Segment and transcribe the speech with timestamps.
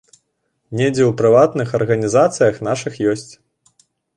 [0.77, 3.31] Недзе ў прыватных арганізацыях нашых ёсць.